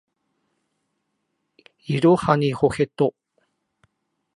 [1.85, 3.13] いろはにほへと